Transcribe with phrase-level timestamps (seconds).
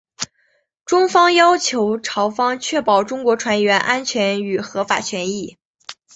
[0.83, 5.59] 中方要求朝方确保中国船员安全与合法权益。